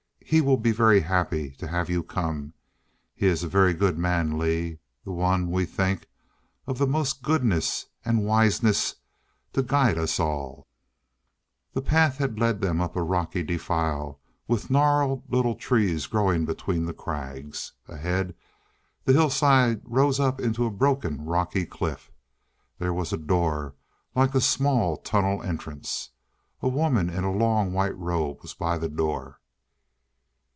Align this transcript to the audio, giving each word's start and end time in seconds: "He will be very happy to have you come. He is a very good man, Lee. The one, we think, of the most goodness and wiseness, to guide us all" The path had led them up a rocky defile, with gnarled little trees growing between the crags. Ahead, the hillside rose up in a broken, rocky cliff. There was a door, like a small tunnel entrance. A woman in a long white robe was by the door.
"He 0.31 0.39
will 0.39 0.55
be 0.55 0.71
very 0.71 1.01
happy 1.01 1.49
to 1.57 1.67
have 1.67 1.89
you 1.89 2.03
come. 2.03 2.53
He 3.13 3.25
is 3.27 3.43
a 3.43 3.49
very 3.49 3.73
good 3.73 3.97
man, 3.97 4.39
Lee. 4.39 4.79
The 5.03 5.11
one, 5.11 5.51
we 5.51 5.65
think, 5.65 6.07
of 6.65 6.77
the 6.77 6.87
most 6.87 7.21
goodness 7.21 7.87
and 8.05 8.23
wiseness, 8.23 8.95
to 9.51 9.61
guide 9.61 9.97
us 9.97 10.21
all" 10.21 10.69
The 11.73 11.81
path 11.81 12.15
had 12.17 12.39
led 12.39 12.61
them 12.61 12.79
up 12.79 12.95
a 12.95 13.03
rocky 13.03 13.43
defile, 13.43 14.21
with 14.47 14.69
gnarled 14.71 15.23
little 15.29 15.55
trees 15.55 16.07
growing 16.07 16.45
between 16.45 16.85
the 16.85 16.93
crags. 16.93 17.73
Ahead, 17.89 18.33
the 19.03 19.11
hillside 19.11 19.81
rose 19.83 20.17
up 20.17 20.39
in 20.39 20.55
a 20.55 20.69
broken, 20.69 21.25
rocky 21.25 21.65
cliff. 21.65 22.09
There 22.79 22.93
was 22.93 23.11
a 23.11 23.17
door, 23.17 23.75
like 24.15 24.33
a 24.33 24.39
small 24.39 24.95
tunnel 24.95 25.43
entrance. 25.43 26.11
A 26.61 26.69
woman 26.69 27.09
in 27.09 27.25
a 27.25 27.33
long 27.33 27.73
white 27.73 27.97
robe 27.97 28.41
was 28.43 28.53
by 28.53 28.77
the 28.77 28.87
door. 28.87 29.39